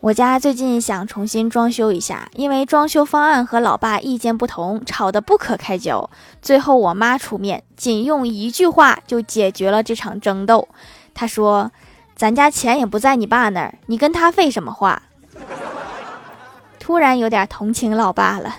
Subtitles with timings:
[0.00, 6.08] 我家最近想重新装修一下因为装修方案和老爸意见不同吵得不可开交。
[6.40, 10.66] 最后我妈出面仅用一句话就解决了这场争斗。
[11.12, 11.70] 她说
[12.16, 15.02] 咱家钱也不在你爸那儿你跟他废什么话？
[16.80, 18.56] 突然有点同情老爸了。